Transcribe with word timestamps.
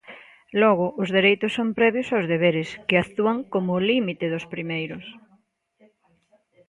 Logo 0.61 0.87
os 1.01 1.09
dereitos 1.17 1.51
son 1.57 1.67
previos 1.79 2.07
aos 2.09 2.25
deberes, 2.33 2.69
que 2.87 2.99
actúan 3.03 3.37
como 3.53 3.83
límite 3.89 4.25
dos 4.33 4.45
primeiros. 4.53 5.05